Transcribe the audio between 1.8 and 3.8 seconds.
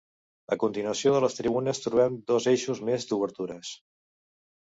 trobem dos eixos més d'obertures.